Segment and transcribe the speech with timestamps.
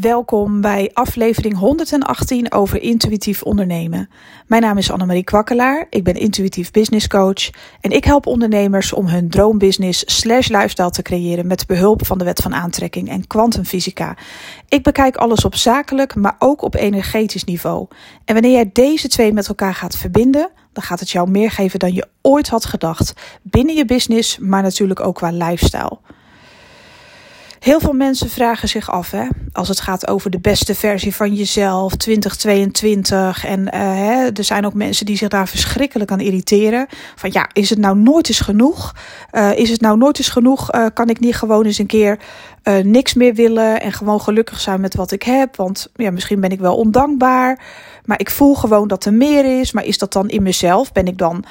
[0.00, 4.08] Welkom bij aflevering 118 over intuïtief ondernemen.
[4.46, 7.50] Mijn naam is Annemarie Kwakkelaar, ik ben intuïtief business coach
[7.80, 12.24] en ik help ondernemers om hun droombusiness slash lifestyle te creëren met behulp van de
[12.24, 14.16] wet van aantrekking en kwantumfysica.
[14.68, 17.86] Ik bekijk alles op zakelijk, maar ook op energetisch niveau.
[18.24, 21.78] En wanneer jij deze twee met elkaar gaat verbinden, dan gaat het jou meer geven
[21.78, 23.12] dan je ooit had gedacht.
[23.42, 25.98] Binnen je business, maar natuurlijk ook qua lifestyle.
[27.62, 31.34] Heel veel mensen vragen zich af, hè, als het gaat over de beste versie van
[31.34, 33.44] jezelf, 2022.
[33.44, 36.86] En uh, hè, er zijn ook mensen die zich daar verschrikkelijk aan irriteren.
[37.14, 38.94] Van ja, is het nou nooit eens genoeg?
[39.32, 40.74] Uh, is het nou nooit eens genoeg?
[40.74, 42.18] Uh, kan ik niet gewoon eens een keer
[42.82, 45.56] niks meer willen en gewoon gelukkig zijn met wat ik heb?
[45.56, 47.64] Want ja, misschien ben ik wel ondankbaar,
[48.04, 49.72] maar ik voel gewoon dat er meer is.
[49.72, 50.92] Maar is dat dan in mezelf?
[50.92, 51.44] Ben ik dan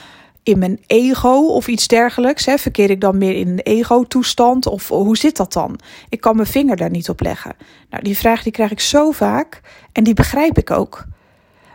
[0.43, 2.45] in mijn ego of iets dergelijks?
[2.45, 2.57] Hè?
[2.57, 4.65] Verkeer ik dan meer in een ego-toestand?
[4.65, 5.79] Of hoe zit dat dan?
[6.09, 7.55] Ik kan mijn vinger daar niet op leggen.
[7.89, 11.05] Nou, die vraag die krijg ik zo vaak en die begrijp ik ook.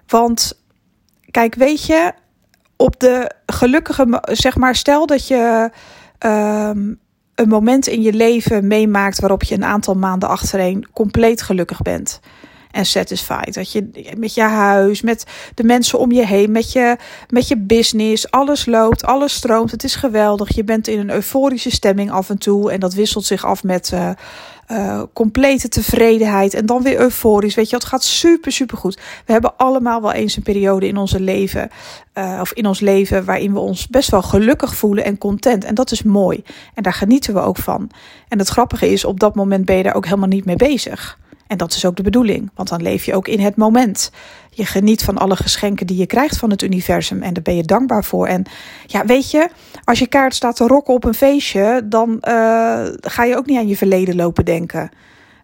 [0.07, 0.61] Want
[1.31, 2.13] kijk, weet je,
[2.77, 5.71] op de gelukkige, zeg maar, stel dat je
[6.19, 6.99] um,
[7.35, 12.21] een moment in je leven meemaakt waarop je een aantal maanden achtereen compleet gelukkig bent
[12.71, 13.55] en satisfied.
[13.55, 16.97] Dat je met je huis, met de mensen om je heen, met je,
[17.29, 19.71] met je business, alles loopt, alles stroomt.
[19.71, 20.55] Het is geweldig.
[20.55, 23.91] Je bent in een euforische stemming af en toe en dat wisselt zich af met.
[23.95, 24.11] Uh,
[24.71, 27.55] uh, complete tevredenheid en dan weer euforisch.
[27.55, 28.99] Weet je, het gaat super, super goed.
[29.27, 31.71] We hebben allemaal wel eens een periode in onze leven,
[32.15, 35.65] uh, of in ons leven, waarin we ons best wel gelukkig voelen en content.
[35.65, 36.43] En dat is mooi.
[36.75, 37.91] En daar genieten we ook van.
[38.29, 41.19] En het grappige is, op dat moment ben je daar ook helemaal niet mee bezig.
[41.47, 44.11] En dat is ook de bedoeling, want dan leef je ook in het moment.
[44.51, 47.63] Je geniet van alle geschenken die je krijgt van het universum en daar ben je
[47.63, 48.27] dankbaar voor.
[48.27, 48.45] En
[48.87, 49.49] ja, weet je,
[49.85, 53.59] als je kaart staat te rocken op een feestje, dan uh, ga je ook niet
[53.59, 54.91] aan je verleden lopen denken.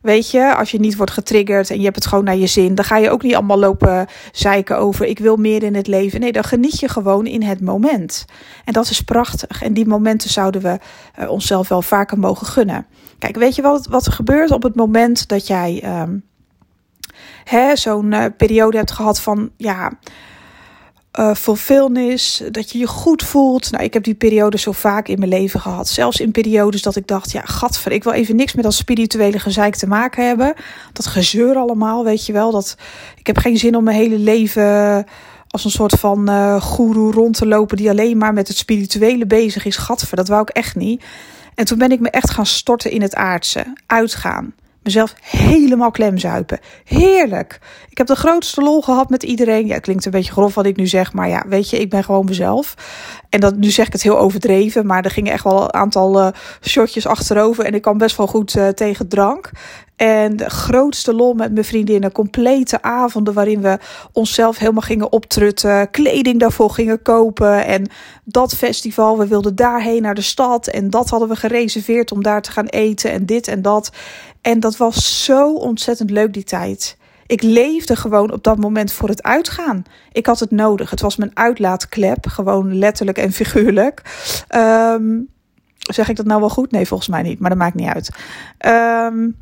[0.02, 2.74] Weet je, als je niet wordt getriggerd en je hebt het gewoon naar je zin,
[2.74, 6.20] dan ga je ook niet allemaal lopen zeiken over ik wil meer in het leven.
[6.20, 8.24] Nee, dan geniet je gewoon in het moment.
[8.64, 9.62] En dat is prachtig.
[9.62, 10.78] En die momenten zouden we
[11.20, 12.86] uh, onszelf wel vaker mogen gunnen.
[13.18, 16.24] Kijk, weet je wat, wat er gebeurt op het moment dat jij um,
[17.74, 19.92] zo'n uh, periode hebt gehad van ja
[21.18, 23.70] uh, fulfillness, dat je je goed voelt.
[23.70, 25.88] Nou, ik heb die periode zo vaak in mijn leven gehad.
[25.88, 29.38] Zelfs in periodes dat ik dacht, ja, gadver, ik wil even niks met dat spirituele
[29.38, 30.54] gezeik te maken hebben.
[30.92, 32.50] Dat gezeur allemaal, weet je wel.
[32.50, 32.76] Dat,
[33.16, 35.06] ik heb geen zin om mijn hele leven
[35.48, 39.26] als een soort van uh, goeroe rond te lopen die alleen maar met het spirituele
[39.26, 39.76] bezig is.
[39.76, 41.04] Gadver, dat wou ik echt niet.
[41.54, 43.72] En toen ben ik me echt gaan storten in het aardse.
[43.86, 46.58] Uitgaan mezelf helemaal klemzuipen.
[46.84, 47.60] Heerlijk.
[47.88, 49.66] Ik heb de grootste lol gehad met iedereen.
[49.66, 51.90] Ja, het klinkt een beetje grof wat ik nu zeg, maar ja, weet je, ik
[51.90, 52.74] ben gewoon mezelf.
[53.28, 56.20] En dat, nu zeg ik het heel overdreven, maar er gingen echt wel een aantal
[56.20, 56.28] uh,
[56.60, 59.50] shotjes achterover en ik kan best wel goed uh, tegen drank.
[60.02, 62.12] En de grootste lol met mijn vriendinnen.
[62.12, 63.78] Complete avonden waarin we
[64.12, 65.90] onszelf helemaal gingen optrutten.
[65.90, 67.66] Kleding daarvoor gingen kopen.
[67.66, 67.88] En
[68.24, 70.66] dat festival, we wilden daarheen naar de stad.
[70.66, 73.10] En dat hadden we gereserveerd om daar te gaan eten.
[73.10, 73.92] En dit en dat.
[74.40, 76.96] En dat was zo ontzettend leuk die tijd.
[77.26, 79.82] Ik leefde gewoon op dat moment voor het uitgaan.
[80.12, 80.90] Ik had het nodig.
[80.90, 84.02] Het was mijn uitlaatklep, gewoon letterlijk en figuurlijk.
[84.54, 85.28] Um,
[85.76, 86.70] zeg ik dat nou wel goed?
[86.70, 88.10] Nee, volgens mij niet, maar dat maakt niet uit.
[89.12, 89.36] Um,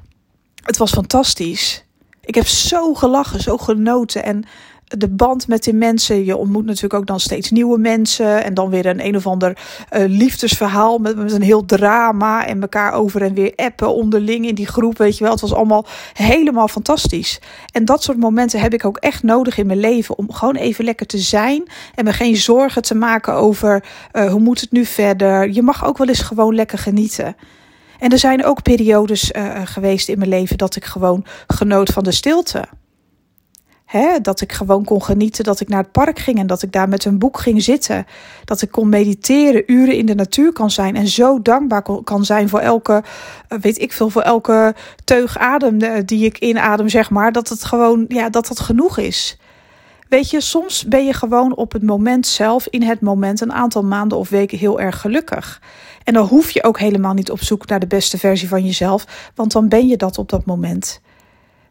[0.70, 1.84] het was fantastisch.
[2.20, 4.24] Ik heb zo gelachen, zo genoten.
[4.24, 4.44] En
[4.84, 6.24] de band met die mensen.
[6.24, 8.44] Je ontmoet natuurlijk ook dan steeds nieuwe mensen.
[8.44, 9.58] En dan weer een een of ander
[9.92, 12.46] uh, liefdesverhaal met, met een heel drama.
[12.46, 14.98] En elkaar over en weer appen onderling in die groep.
[14.98, 17.40] Weet je wel, het was allemaal helemaal fantastisch.
[17.72, 20.18] En dat soort momenten heb ik ook echt nodig in mijn leven.
[20.18, 21.62] Om gewoon even lekker te zijn.
[21.94, 25.50] En me geen zorgen te maken over uh, hoe moet het nu verder.
[25.50, 27.36] Je mag ook wel eens gewoon lekker genieten.
[28.00, 32.04] En er zijn ook periodes uh, geweest in mijn leven dat ik gewoon genoot van
[32.04, 32.64] de stilte.
[33.90, 36.72] Hè, dat ik gewoon kon genieten dat ik naar het park ging en dat ik
[36.72, 38.06] daar met een boek ging zitten.
[38.44, 42.48] Dat ik kon mediteren, uren in de natuur kan zijn en zo dankbaar kan zijn
[42.48, 43.02] voor elke,
[43.48, 44.74] eh, weet ik veel, voor elke
[45.04, 47.32] teug adem eh, die ik inadem, zeg maar.
[47.32, 49.38] Dat het gewoon, ja, dat dat genoeg is.
[50.10, 53.82] Weet je, soms ben je gewoon op het moment zelf, in het moment, een aantal
[53.82, 55.62] maanden of weken heel erg gelukkig.
[56.04, 59.30] En dan hoef je ook helemaal niet op zoek naar de beste versie van jezelf,
[59.34, 61.00] want dan ben je dat op dat moment.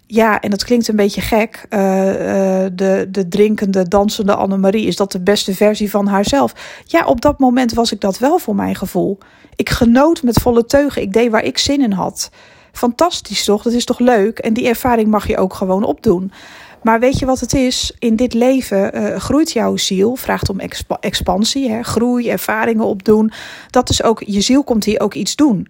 [0.06, 1.66] Ja, en dat klinkt een beetje gek.
[1.70, 6.82] Uh, uh, de, de drinkende, dansende Annemarie, is dat de beste versie van haarzelf?
[6.86, 9.18] Ja, op dat moment was ik dat wel voor mijn gevoel.
[9.56, 11.02] Ik genoot met volle teugen.
[11.02, 12.30] Ik deed waar ik zin in had.
[12.72, 13.64] Fantastisch toch?
[13.64, 14.40] Dat is toch leuk?
[14.40, 16.32] En die ervaring mag je ook gewoon opdoen.
[16.82, 17.96] Maar weet je wat het is?
[18.00, 21.84] In dit leven uh, groeit jouw ziel, vraagt om exp expansie, hè?
[21.84, 23.32] groei, ervaringen opdoen.
[23.70, 25.68] Dat is ook, je ziel komt hier ook iets doen.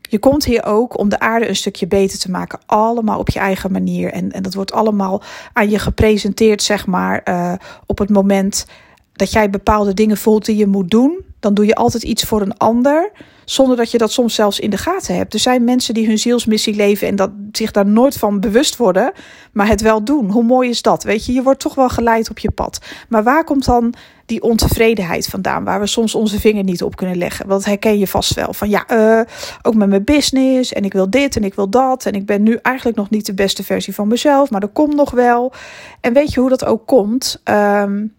[0.00, 2.58] Je komt hier ook om de aarde een stukje beter te maken.
[2.66, 4.12] Allemaal op je eigen manier.
[4.12, 5.22] En, en dat wordt allemaal
[5.52, 7.52] aan je gepresenteerd, zeg maar, uh,
[7.86, 8.66] op het moment
[9.12, 11.31] dat jij bepaalde dingen voelt die je moet doen.
[11.42, 13.10] Dan doe je altijd iets voor een ander
[13.44, 15.34] zonder dat je dat soms zelfs in de gaten hebt.
[15.34, 19.12] Er zijn mensen die hun zielsmissie leven en dat zich daar nooit van bewust worden,
[19.52, 20.30] maar het wel doen.
[20.30, 21.02] Hoe mooi is dat?
[21.02, 22.78] Weet je, je wordt toch wel geleid op je pad.
[23.08, 23.94] Maar waar komt dan
[24.26, 27.46] die ontevredenheid vandaan, waar we soms onze vinger niet op kunnen leggen?
[27.46, 29.20] Want herken je vast wel van ja, uh,
[29.62, 32.42] ook met mijn business en ik wil dit en ik wil dat en ik ben
[32.42, 35.52] nu eigenlijk nog niet de beste versie van mezelf, maar dat komt nog wel.
[36.00, 37.40] En weet je hoe dat ook komt?
[37.44, 38.14] Um,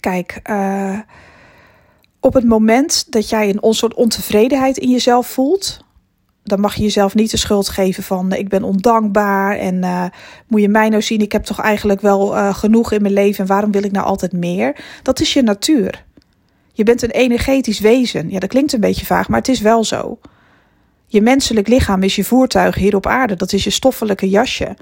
[0.00, 0.40] kijk.
[0.50, 0.98] Uh,
[2.24, 5.84] op het moment dat jij een soort ontevredenheid in jezelf voelt,
[6.42, 10.04] dan mag je jezelf niet de schuld geven van ik ben ondankbaar en uh,
[10.46, 13.40] moet je mij nou zien, ik heb toch eigenlijk wel uh, genoeg in mijn leven
[13.40, 14.76] en waarom wil ik nou altijd meer?
[15.02, 16.04] Dat is je natuur.
[16.72, 18.30] Je bent een energetisch wezen.
[18.30, 20.18] Ja, dat klinkt een beetje vaag, maar het is wel zo.
[21.06, 24.76] Je menselijk lichaam is je voertuig hier op aarde, dat is je stoffelijke jasje.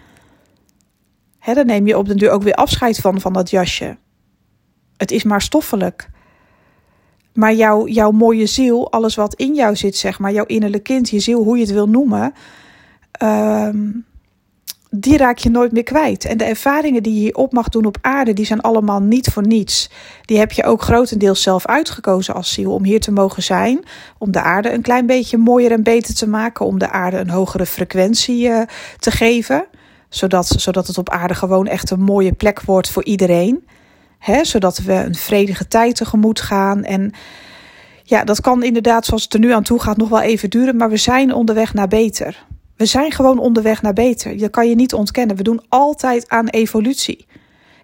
[1.39, 3.97] Hè, dan neem je op den duur ook weer afscheid van, van dat jasje.
[4.97, 6.11] Het is maar stoffelijk.
[7.35, 11.09] Maar jouw, jouw mooie ziel, alles wat in jou zit, zeg maar, jouw innerlijke kind,
[11.09, 12.35] je ziel, hoe je het wil noemen,
[13.23, 14.05] um,
[14.95, 16.25] die raak je nooit meer kwijt.
[16.25, 19.29] En de ervaringen die je hier op mag doen op aarde, die zijn allemaal niet
[19.29, 19.91] voor niets.
[20.25, 23.85] Die heb je ook grotendeels zelf uitgekozen als ziel om hier te mogen zijn.
[24.19, 26.67] Om de aarde een klein beetje mooier en beter te maken.
[26.67, 28.63] Om de aarde een hogere frequentie uh,
[28.99, 29.65] te geven.
[30.09, 33.67] Zodat, zodat het op aarde gewoon echt een mooie plek wordt voor iedereen.
[34.43, 36.85] Zodat we een vredige tijd tegemoet gaan.
[36.85, 37.13] En
[38.03, 40.77] ja, dat kan inderdaad, zoals het er nu aan toe gaat, nog wel even duren.
[40.77, 42.47] Maar we zijn onderweg naar beter.
[42.77, 44.39] We zijn gewoon onderweg naar beter.
[44.39, 45.37] Dat kan je niet ontkennen.
[45.37, 47.27] We doen altijd aan evolutie.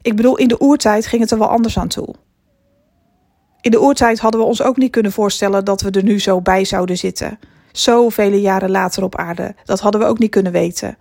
[0.03, 2.15] Ik bedoel, in de oertijd ging het er wel anders aan toe.
[3.61, 6.41] In de oertijd hadden we ons ook niet kunnen voorstellen dat we er nu zo
[6.41, 7.39] bij zouden zitten.
[7.73, 9.55] Zoveel jaren later op aarde.
[9.65, 10.97] Dat hadden we ook niet kunnen weten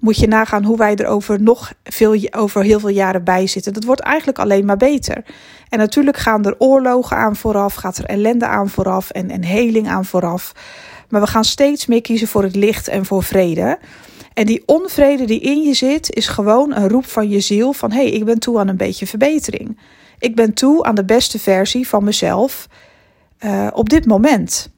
[0.00, 3.72] moet je nagaan hoe wij er over nog veel, over heel veel jaren bij zitten.
[3.72, 5.24] Dat wordt eigenlijk alleen maar beter.
[5.68, 9.88] En natuurlijk gaan er oorlogen aan vooraf, gaat er ellende aan vooraf en, en heling
[9.88, 10.52] aan vooraf.
[11.08, 13.78] Maar we gaan steeds meer kiezen voor het licht en voor vrede.
[14.34, 17.92] En die onvrede die in je zit, is gewoon een roep van je ziel: van
[17.92, 19.78] hé, hey, ik ben toe aan een beetje verbetering.
[20.18, 22.68] Ik ben toe aan de beste versie van mezelf
[23.44, 24.70] uh, op dit moment.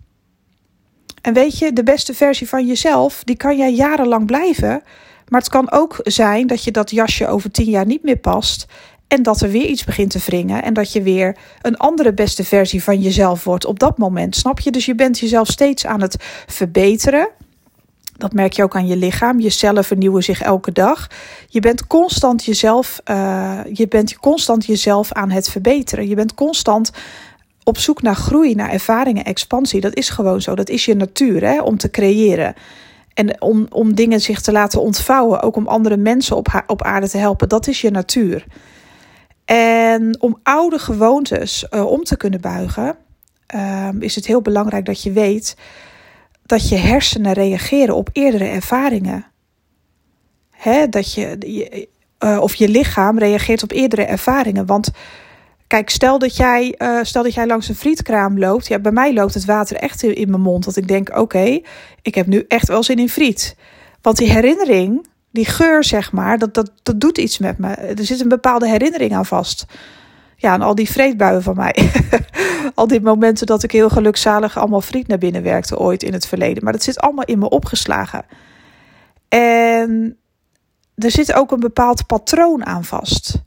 [1.22, 4.82] En weet je, de beste versie van jezelf, die kan jij jarenlang blijven.
[5.28, 8.66] Maar het kan ook zijn dat je dat jasje over tien jaar niet meer past.
[9.08, 10.62] En dat er weer iets begint te wringen.
[10.62, 14.36] En dat je weer een andere beste versie van jezelf wordt op dat moment.
[14.36, 14.70] Snap je?
[14.70, 16.16] Dus je bent jezelf steeds aan het
[16.46, 17.28] verbeteren.
[18.16, 19.40] Dat merk je ook aan je lichaam.
[19.40, 21.06] Je cellen vernieuwen zich elke dag.
[21.48, 26.08] Je bent constant jezelf, uh, je bent constant jezelf aan het verbeteren.
[26.08, 26.90] Je bent constant
[27.64, 29.80] op zoek naar groei, naar ervaringen, expansie.
[29.80, 30.54] Dat is gewoon zo.
[30.54, 32.54] Dat is je natuur hè, om te creëren.
[33.22, 37.08] En om, om dingen zich te laten ontvouwen, ook om andere mensen op, op aarde
[37.08, 38.46] te helpen, dat is je natuur.
[39.44, 42.96] En om oude gewoontes uh, om te kunnen buigen,
[43.54, 45.56] uh, is het heel belangrijk dat je weet
[46.46, 49.26] dat je hersenen reageren op eerdere ervaringen.
[50.50, 51.88] Hè, dat je,
[52.24, 54.66] uh, of je lichaam reageert op eerdere ervaringen.
[54.66, 54.90] Want
[55.72, 58.66] Kijk, stel dat, jij, uh, stel dat jij langs een frietkraam loopt.
[58.66, 60.64] Ja, bij mij loopt het water echt in mijn mond.
[60.64, 61.60] Dat ik denk, oké,
[62.02, 63.56] ik heb nu echt wel zin in friet.
[64.02, 67.68] Want die herinnering, die geur zeg maar, dat, dat, dat doet iets met me.
[67.68, 69.64] Er zit een bepaalde herinnering aan vast.
[70.36, 71.90] Ja, en al die vreedbuien van mij.
[72.74, 76.26] al die momenten dat ik heel gelukzalig allemaal friet naar binnen werkte ooit in het
[76.26, 76.64] verleden.
[76.64, 78.24] Maar dat zit allemaal in me opgeslagen.
[79.28, 80.16] En
[80.94, 83.42] er zit ook een bepaald patroon aan vast.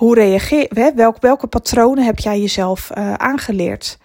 [0.00, 0.90] Hoe reageer, hè,
[1.20, 3.98] welke, patronen heb jij jezelf uh, aangeleerd?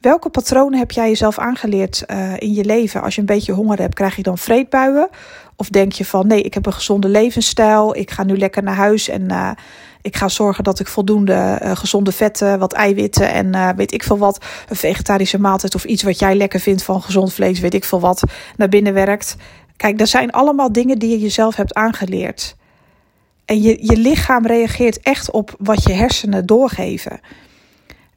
[0.00, 3.02] Welke patronen heb jij jezelf aangeleerd uh, in je leven?
[3.02, 5.08] Als je een beetje honger hebt, krijg je dan vreedbuien?
[5.56, 8.74] Of denk je van nee, ik heb een gezonde levensstijl, ik ga nu lekker naar
[8.74, 9.50] huis en uh,
[10.02, 14.44] ik ga zorgen dat ik voldoende gezonde vetten, wat eiwitten en weet ik veel wat,
[14.68, 18.00] een vegetarische maaltijd of iets wat jij lekker vindt van gezond vlees, weet ik veel
[18.00, 18.22] wat,
[18.56, 19.36] naar binnen werkt.
[19.76, 22.56] Kijk, dat zijn allemaal dingen die je jezelf hebt aangeleerd.
[23.48, 27.20] En je, je lichaam reageert echt op wat je hersenen doorgeven.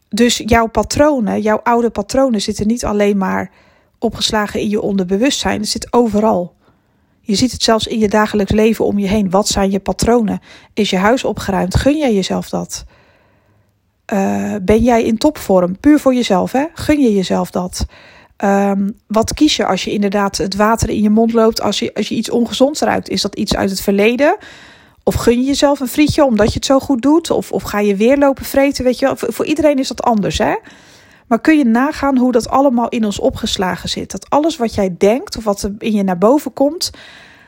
[0.09, 3.51] Dus jouw patronen, jouw oude patronen zitten niet alleen maar
[3.99, 5.59] opgeslagen in je onderbewustzijn.
[5.59, 6.55] Het zit overal.
[7.21, 9.29] Je ziet het zelfs in je dagelijks leven om je heen.
[9.29, 10.39] Wat zijn je patronen?
[10.73, 11.75] Is je huis opgeruimd?
[11.75, 12.85] Gun jij jezelf dat?
[14.13, 15.79] Uh, ben jij in topvorm?
[15.79, 16.65] Puur voor jezelf, hè?
[16.73, 17.85] Gun je jezelf dat?
[18.43, 21.61] Um, wat kies je als je inderdaad het water in je mond loopt?
[21.61, 24.37] Als je, als je iets ongezonds ruikt, is dat iets uit het verleden?
[25.03, 27.29] Of gun je jezelf een frietje omdat je het zo goed doet?
[27.29, 28.83] Of, of ga je weer lopen vreten?
[28.83, 29.15] Weet je wel?
[29.17, 30.55] Voor iedereen is dat anders, hè?
[31.27, 34.11] Maar kun je nagaan hoe dat allemaal in ons opgeslagen zit?
[34.11, 36.91] Dat alles wat jij denkt of wat in je naar boven komt,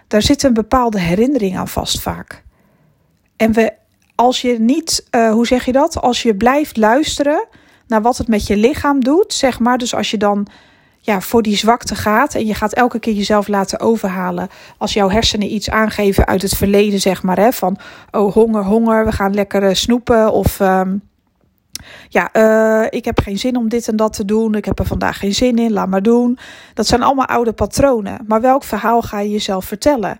[0.08, 2.44] daar zit een bepaalde herinnering aan vast vaak.
[3.36, 3.74] En we,
[4.16, 6.02] als je niet, uh, hoe zeg je dat?
[6.02, 7.48] Als je blijft luisteren
[7.88, 9.78] naar wat het met je lichaam doet, zeg maar.
[9.78, 10.48] Dus als je dan
[11.06, 14.48] ja, voor die zwakte gaat en je gaat elke keer jezelf laten overhalen.
[14.78, 17.38] Als jouw hersenen iets aangeven uit het verleden, zeg maar.
[17.38, 17.78] Hè, van,
[18.12, 20.60] oh, honger, honger, we gaan lekker uh, snoepen of...
[20.60, 21.02] Um,
[22.10, 24.56] ja, uh, ik heb geen zin om dit en dat te doen.
[24.56, 26.38] Ik heb er vandaag geen zin in, laat maar doen.
[26.74, 28.20] Dat zijn allemaal oude patronen.
[28.28, 30.20] Maar welk verhaal ga je jezelf vertellen?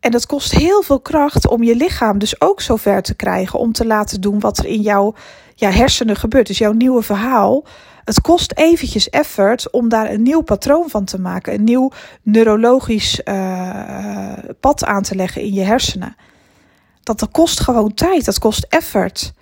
[0.00, 3.72] En dat kost heel veel kracht om je lichaam dus ook zover te krijgen om
[3.72, 5.14] te laten doen wat er in jouw
[5.54, 6.46] ja, hersenen gebeurt.
[6.46, 7.64] Dus jouw nieuwe verhaal.
[8.08, 11.54] Het kost eventjes effort om daar een nieuw patroon van te maken.
[11.54, 11.90] Een nieuw
[12.22, 16.16] neurologisch uh, pad aan te leggen in je hersenen.
[17.02, 19.32] Dat, dat kost gewoon tijd, dat kost effort.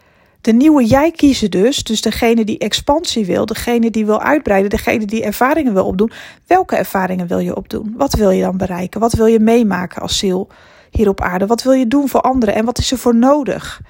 [0.41, 5.05] De nieuwe jij kiezen dus, dus degene die expansie wil, degene die wil uitbreiden, degene
[5.05, 6.13] die ervaringen wil opdoen.
[6.47, 7.95] Welke ervaringen wil je opdoen?
[7.97, 9.01] Wat wil je dan bereiken?
[9.01, 10.49] Wat wil je meemaken als ziel
[10.91, 11.47] hier op aarde?
[11.47, 13.81] Wat wil je doen voor anderen en wat is er voor nodig?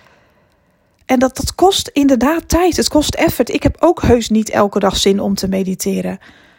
[1.06, 3.48] En dat, dat kost inderdaad tijd, het kost effort.
[3.48, 6.18] Ik heb ook heus niet elke dag zin om te mediteren.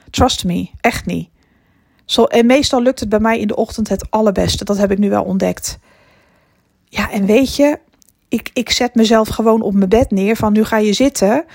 [0.10, 1.30] Trust me, echt niet.
[2.06, 4.98] Zo, en meestal lukt het bij mij in de ochtend het allerbeste, dat heb ik
[4.98, 5.80] nu wel ontdekt.
[6.86, 7.80] Ja, en weet je,
[8.28, 11.46] ik, ik zet mezelf gewoon op mijn bed neer van nu ga je zitten.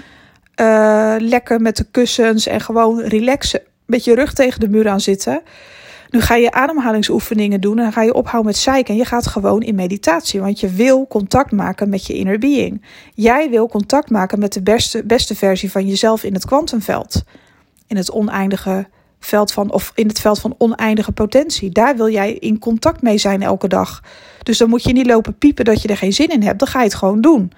[0.56, 3.60] Uh, lekker met de kussens en gewoon relaxen.
[3.86, 5.42] Met je rug tegen de muur aan zitten.
[6.12, 8.92] Nu ga je ademhalingsoefeningen doen en dan ga je ophouden met zeiken.
[8.92, 12.84] En je gaat gewoon in meditatie, want je wil contact maken met je inner being.
[13.14, 17.22] Jij wil contact maken met de beste, beste versie van jezelf in het kwantumveld.
[17.86, 18.88] In het oneindige
[19.20, 21.70] veld van, of in het veld van oneindige potentie.
[21.70, 24.02] Daar wil jij in contact mee zijn elke dag.
[24.42, 26.58] Dus dan moet je niet lopen piepen dat je er geen zin in hebt.
[26.58, 27.52] Dan ga je het gewoon doen.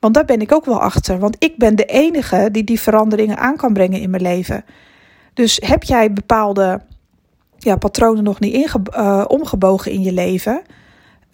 [0.00, 1.18] Want daar ben ik ook wel achter.
[1.18, 4.64] Want ik ben de enige die die veranderingen aan kan brengen in mijn leven.
[5.34, 6.80] Dus heb jij bepaalde
[7.58, 10.62] ja, patronen nog niet inge, uh, omgebogen in je leven?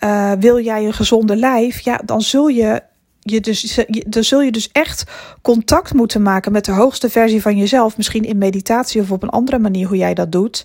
[0.00, 1.80] Uh, wil jij een gezonde lijf?
[1.80, 2.82] Ja, dan zul je
[3.22, 5.04] je dus, dan zul je dus echt
[5.42, 7.96] contact moeten maken met de hoogste versie van jezelf.
[7.96, 10.64] Misschien in meditatie of op een andere manier hoe jij dat doet.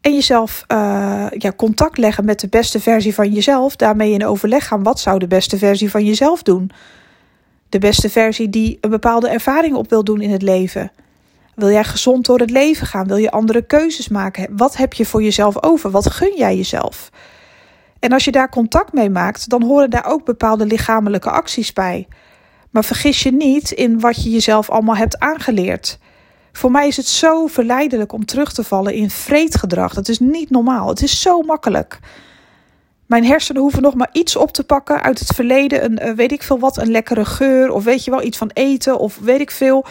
[0.00, 3.76] En jezelf uh, ja, contact leggen met de beste versie van jezelf.
[3.76, 4.82] Daarmee in overleg gaan.
[4.82, 6.70] Wat zou de beste versie van jezelf doen?
[7.68, 10.90] De beste versie die een bepaalde ervaring op wil doen in het leven.
[11.58, 13.06] Wil jij gezond door het leven gaan?
[13.06, 14.56] Wil je andere keuzes maken?
[14.56, 15.90] Wat heb je voor jezelf over?
[15.90, 17.10] Wat gun jij jezelf?
[17.98, 22.08] En als je daar contact mee maakt, dan horen daar ook bepaalde lichamelijke acties bij.
[22.70, 25.98] Maar vergis je niet in wat je jezelf allemaal hebt aangeleerd.
[26.52, 29.94] Voor mij is het zo verleidelijk om terug te vallen in vreedgedrag.
[29.94, 30.88] Dat is niet normaal.
[30.88, 31.98] Het is zo makkelijk.
[33.06, 35.84] Mijn hersenen hoeven nog maar iets op te pakken uit het verleden.
[35.84, 37.70] Een, uh, weet ik veel wat, een lekkere geur.
[37.70, 38.98] Of weet je wel, iets van eten.
[38.98, 39.84] Of weet ik veel.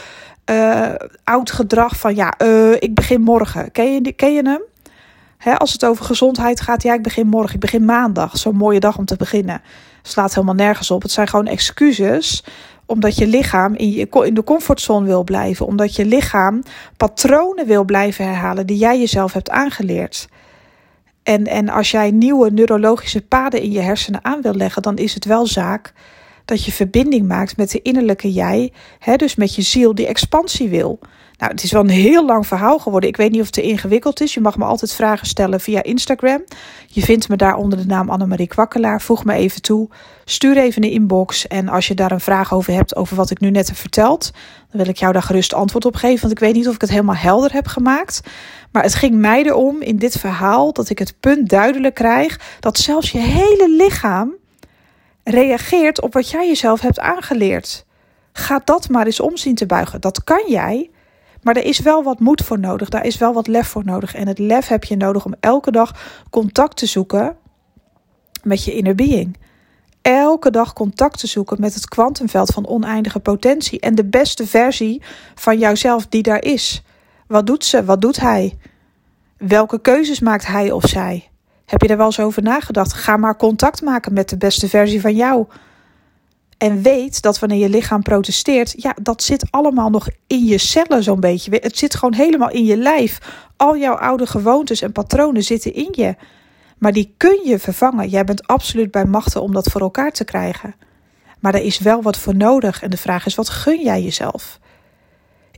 [0.49, 3.71] Uh, oud gedrag van ja, uh, ik begin morgen.
[3.71, 4.61] Ken je, ken je hem?
[5.57, 8.37] als het over gezondheid gaat, ja, ik begin morgen, ik begin maandag.
[8.37, 9.61] Zo'n mooie dag om te beginnen.
[10.01, 11.01] Slaat helemaal nergens op.
[11.01, 12.43] Het zijn gewoon excuses
[12.85, 15.65] omdat je lichaam in, je, in de comfortzone wil blijven.
[15.65, 16.63] Omdat je lichaam
[16.97, 20.27] patronen wil blijven herhalen die jij jezelf hebt aangeleerd.
[21.23, 25.13] En, en als jij nieuwe neurologische paden in je hersenen aan wil leggen, dan is
[25.13, 25.93] het wel zaak
[26.47, 28.71] dat je verbinding maakt met de innerlijke jij.
[28.99, 30.99] Hè, dus met je ziel die expansie wil.
[31.37, 33.09] Nou, het is wel een heel lang verhaal geworden.
[33.09, 34.33] Ik weet niet of het te ingewikkeld is.
[34.33, 36.43] Je mag me altijd vragen stellen via Instagram.
[36.87, 39.01] Je vindt me daar onder de naam Annemarie Kwakkelaar.
[39.01, 39.89] Voeg me even toe.
[40.25, 41.47] Stuur even een inbox.
[41.47, 44.31] En als je daar een vraag over hebt, over wat ik nu net heb verteld,
[44.71, 46.21] dan wil ik jou daar gerust antwoord op geven.
[46.21, 48.21] Want ik weet niet of ik het helemaal helder heb gemaakt.
[48.71, 52.77] Maar het ging mij erom in dit verhaal dat ik het punt duidelijk krijg dat
[52.77, 54.35] zelfs je hele lichaam
[55.29, 57.85] reageert op wat jij jezelf hebt aangeleerd.
[58.33, 60.01] Ga dat maar eens omzien te buigen.
[60.01, 60.89] Dat kan jij.
[61.41, 62.89] Maar er is wel wat moed voor nodig.
[62.89, 64.15] Daar is wel wat lef voor nodig.
[64.15, 65.95] En het lef heb je nodig om elke dag
[66.29, 67.37] contact te zoeken
[68.43, 69.37] met je inner being.
[70.01, 73.79] Elke dag contact te zoeken met het kwantumveld van oneindige potentie.
[73.79, 75.01] En de beste versie
[75.35, 76.83] van jouzelf die daar is.
[77.27, 77.85] Wat doet ze?
[77.85, 78.57] Wat doet hij?
[79.37, 81.29] Welke keuzes maakt hij of zij?
[81.67, 82.93] Heb je daar wel eens over nagedacht?
[82.93, 85.47] Ga maar contact maken met de beste versie van jou.
[86.57, 91.03] En weet dat wanneer je lichaam protesteert, ja, dat zit allemaal nog in je cellen
[91.03, 91.57] zo'n beetje.
[91.61, 93.19] Het zit gewoon helemaal in je lijf.
[93.57, 96.15] Al jouw oude gewoontes en patronen zitten in je.
[96.77, 98.09] Maar die kun je vervangen.
[98.09, 100.75] Jij bent absoluut bij machten om dat voor elkaar te krijgen.
[101.39, 102.81] Maar er is wel wat voor nodig.
[102.81, 104.59] En de vraag is: wat gun jij jezelf?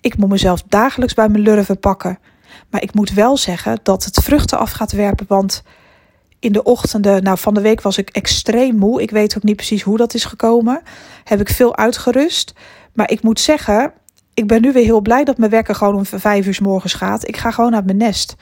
[0.01, 2.19] Ik moet mezelf dagelijks bij mijn lurven pakken.
[2.69, 5.25] Maar ik moet wel zeggen dat het vruchten af gaat werpen.
[5.27, 5.63] Want
[6.39, 9.01] in de ochtenden, nou van de week was ik extreem moe.
[9.01, 10.81] Ik weet ook niet precies hoe dat is gekomen.
[11.23, 12.53] Heb ik veel uitgerust.
[12.93, 13.93] Maar ik moet zeggen,
[14.33, 16.93] ik ben nu weer heel blij dat mijn wekker gewoon om vijf uur s morgens
[16.93, 17.27] gaat.
[17.27, 18.35] Ik ga gewoon naar mijn nest.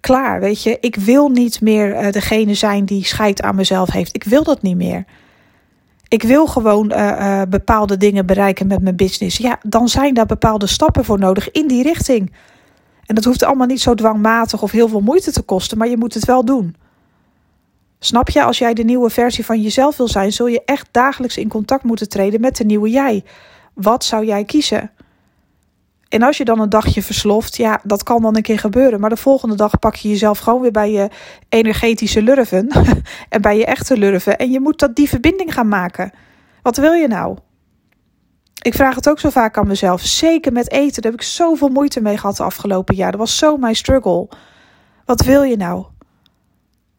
[0.00, 0.76] Klaar, weet je.
[0.80, 4.14] Ik wil niet meer uh, degene zijn die scheid aan mezelf heeft.
[4.14, 5.04] Ik wil dat niet meer.
[6.08, 9.36] Ik wil gewoon uh, uh, bepaalde dingen bereiken met mijn business.
[9.36, 12.32] Ja, dan zijn daar bepaalde stappen voor nodig in die richting.
[13.10, 15.96] En dat hoeft allemaal niet zo dwangmatig of heel veel moeite te kosten, maar je
[15.96, 16.76] moet het wel doen.
[17.98, 21.36] Snap je, als jij de nieuwe versie van jezelf wil zijn, zul je echt dagelijks
[21.36, 23.24] in contact moeten treden met de nieuwe jij.
[23.74, 24.90] Wat zou jij kiezen?
[26.08, 29.00] En als je dan een dagje versloft, ja, dat kan dan een keer gebeuren.
[29.00, 31.08] Maar de volgende dag pak je jezelf gewoon weer bij je
[31.48, 32.68] energetische lurven
[33.28, 34.38] en bij je echte lurven.
[34.38, 36.12] En je moet dat die verbinding gaan maken.
[36.62, 37.36] Wat wil je nou?
[38.62, 40.00] Ik vraag het ook zo vaak aan mezelf.
[40.00, 41.02] Zeker met eten.
[41.02, 43.10] Daar heb ik zoveel moeite mee gehad de afgelopen jaar.
[43.10, 44.28] Dat was zo mijn struggle.
[45.04, 45.84] Wat wil je nou?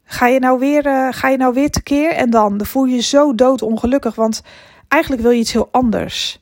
[0.04, 2.56] Ga je nou weer, uh, ga je nou weer tekeer en dan?
[2.56, 4.14] Dan voel je je zo doodongelukkig.
[4.14, 4.42] Want
[4.88, 6.40] eigenlijk wil je iets heel anders.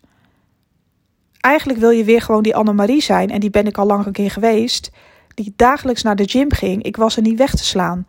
[1.41, 3.31] Eigenlijk wil je weer gewoon die Annemarie zijn.
[3.31, 4.91] En die ben ik al lang een keer geweest.
[5.35, 6.83] Die dagelijks naar de gym ging.
[6.83, 8.07] Ik was er niet weg te slaan.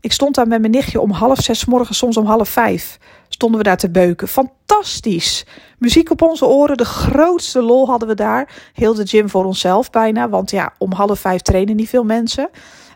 [0.00, 2.98] Ik stond daar met mijn nichtje om half zes morgen, soms om half vijf.
[3.42, 4.28] Stonden we daar te beuken.
[4.28, 5.46] Fantastisch.
[5.78, 6.76] Muziek op onze oren.
[6.76, 8.70] De grootste lol hadden we daar.
[8.72, 10.28] Heel de gym voor onszelf bijna.
[10.28, 12.48] Want ja, om half vijf trainen niet veel mensen.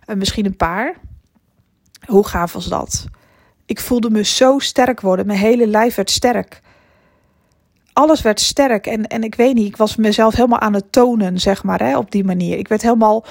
[0.07, 0.97] Uh, misschien een paar.
[2.07, 3.05] Hoe gaaf was dat?
[3.65, 5.27] Ik voelde me zo sterk worden.
[5.27, 6.61] Mijn hele lijf werd sterk.
[7.93, 8.87] Alles werd sterk.
[8.87, 11.99] En, en ik weet niet, ik was mezelf helemaal aan het tonen, zeg maar, hè,
[11.99, 12.59] op die manier.
[12.59, 13.25] Ik werd helemaal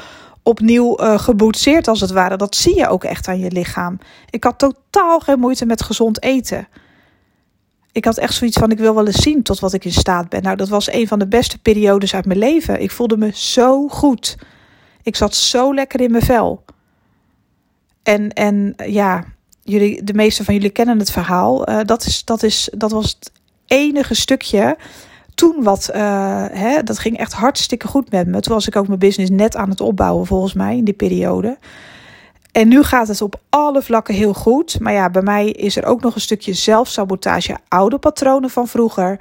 [0.43, 2.38] opnieuw uh, geboetseerd, als het ware.
[2.38, 4.00] Dat zie je ook echt aan je lichaam.
[4.29, 6.67] Ik had totaal geen moeite met gezond eten.
[7.95, 10.29] Ik had echt zoiets van: ik wil wel eens zien tot wat ik in staat
[10.29, 10.43] ben.
[10.43, 12.81] Nou, dat was een van de beste periodes uit mijn leven.
[12.81, 14.37] Ik voelde me zo goed.
[15.03, 16.63] Ik zat zo lekker in mijn vel.
[18.03, 19.23] En, en ja,
[19.63, 21.69] jullie, de meeste van jullie kennen het verhaal.
[21.69, 23.31] Uh, dat, is, dat, is, dat was het
[23.65, 24.77] enige stukje
[25.35, 28.39] toen wat, uh, hè, dat ging echt hartstikke goed met me.
[28.39, 31.57] Toen was ik ook mijn business net aan het opbouwen, volgens mij, in die periode.
[32.55, 34.79] En nu gaat het op alle vlakken heel goed.
[34.79, 39.20] Maar ja, bij mij is er ook nog een stukje zelfsabotage, oude patronen van vroeger.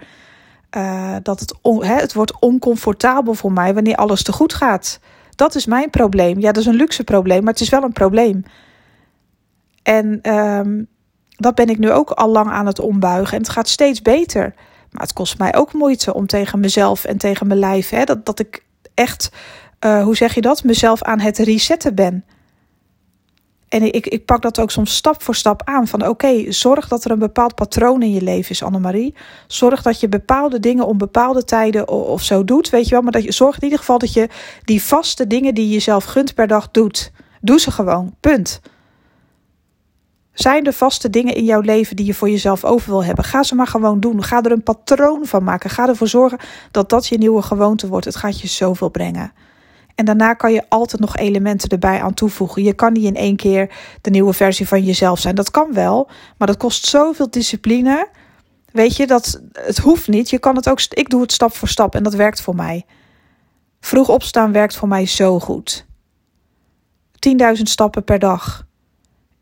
[0.77, 5.01] Uh, dat het, hè, het wordt oncomfortabel voor mij wanneer alles te goed gaat.
[5.35, 6.40] Dat is mijn probleem.
[6.40, 8.44] Ja, dat is een luxe probleem, maar het is wel een probleem.
[9.83, 10.87] En um,
[11.29, 13.37] dat ben ik nu ook al lang aan het ombuigen.
[13.37, 14.55] En het gaat steeds beter.
[14.90, 18.27] Maar het kost mij ook moeite om tegen mezelf en tegen mijn lijf, hè, dat,
[18.27, 19.31] dat ik echt,
[19.81, 22.25] uh, hoe zeg je dat, mezelf aan het resetten ben.
[23.68, 25.87] En ik, ik pak dat ook soms stap voor stap aan.
[25.88, 29.14] Van oké, zorg dat er een bepaald patroon in je leven is, Annemarie.
[29.46, 32.70] Zorg dat je bepaalde dingen om bepaalde tijden of zo doet.
[32.70, 34.29] Weet je wel, maar dat je zorg in ieder geval dat je
[34.64, 37.12] die vaste dingen die je jezelf gunt per dag doet.
[37.40, 38.14] Doe ze gewoon.
[38.20, 38.61] Punt.
[40.33, 43.24] Zijn er vaste dingen in jouw leven die je voor jezelf over wil hebben?
[43.24, 44.22] Ga ze maar gewoon doen.
[44.22, 45.70] Ga er een patroon van maken.
[45.70, 46.38] Ga ervoor zorgen
[46.70, 48.05] dat dat je nieuwe gewoonte wordt.
[48.05, 49.33] Het gaat je zoveel brengen.
[49.94, 52.62] En daarna kan je altijd nog elementen erbij aan toevoegen.
[52.62, 55.35] Je kan niet in één keer de nieuwe versie van jezelf zijn.
[55.35, 58.09] Dat kan wel, maar dat kost zoveel discipline.
[58.72, 60.30] Weet je, dat het hoeft niet.
[60.30, 60.80] Je kan het ook.
[60.80, 62.85] Ik doe het stap voor stap en dat werkt voor mij.
[63.80, 65.87] Vroeg opstaan werkt voor mij zo goed.
[67.28, 68.66] 10.000 stappen per dag.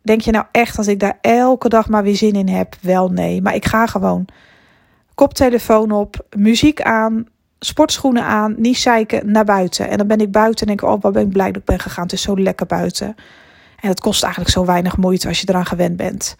[0.02, 2.76] Denk je nou echt dat ik daar elke dag maar weer zin in heb?
[2.80, 4.24] Wel nee, maar ik ga gewoon.
[5.14, 7.26] Koptelefoon op, muziek aan,
[7.64, 9.88] sportschoenen aan, niet zeiken, naar buiten.
[9.88, 11.64] En dan ben ik buiten en denk ik, oh, wat ben ik blij dat ik
[11.64, 12.03] ben gegaan.
[12.03, 13.14] Het is zo lekker buiten.
[13.81, 16.37] En het kost eigenlijk zo weinig moeite als je eraan gewend bent.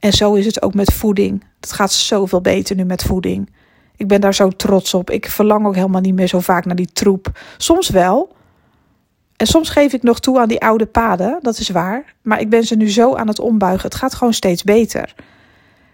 [0.00, 1.44] En zo is het ook met voeding.
[1.60, 3.50] Het gaat zoveel beter nu met voeding.
[3.96, 5.10] Ik ben daar zo trots op.
[5.10, 7.40] Ik verlang ook helemaal niet meer zo vaak naar die troep.
[7.56, 8.36] Soms wel,
[9.36, 12.14] en soms geef ik nog toe aan die oude paden, dat is waar.
[12.22, 13.88] Maar ik ben ze nu zo aan het ombuigen.
[13.88, 15.14] Het gaat gewoon steeds beter.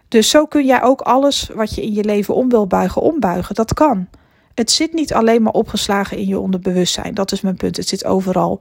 [0.09, 3.55] Dus zo kun jij ook alles wat je in je leven om wil buigen, ombuigen.
[3.55, 4.09] Dat kan.
[4.57, 7.15] Het zit niet alleen maar opgeslagen in je onderbewustzijn.
[7.15, 7.77] Dat is mijn punt.
[7.77, 8.61] Het zit overal.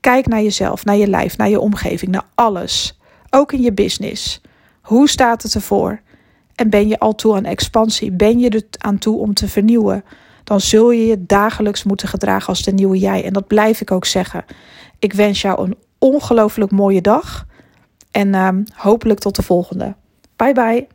[0.00, 2.98] Kijk naar jezelf, naar je lijf, naar je omgeving, naar alles.
[3.30, 4.40] Ook in je business.
[4.80, 6.00] Hoe staat het ervoor?
[6.54, 8.12] En ben je al toe aan expansie?
[8.12, 10.04] Ben je er aan toe om te vernieuwen?
[10.44, 13.24] dan zul je je dagelijks moeten gedragen als de nieuwe jij.
[13.24, 14.44] En dat blijf ik ook zeggen.
[14.98, 17.46] Ik wens jou een ongelooflijk mooie dag.
[18.10, 19.94] En uh, hopelijk tot de volgende.
[20.36, 20.93] Bye bye.